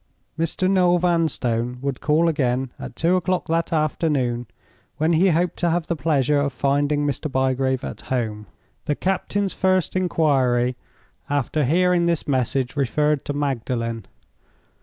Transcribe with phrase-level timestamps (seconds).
[0.35, 0.67] "Mr.
[0.67, 4.47] Noel Vanstone would call again at two o'clock that afternoon,
[4.97, 7.31] when he hoped to have the pleasure of finding Mr.
[7.31, 8.47] Bygrave at home."
[8.85, 10.75] The captain's first inquiry
[11.29, 14.07] after hearing this message referred to Magdalen.